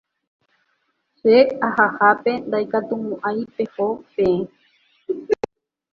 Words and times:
Che 1.19 1.35
ahahápe 1.67 2.31
ndaikatumo'ãi 2.47 3.39
peho 3.55 3.87
peẽ 4.13 4.37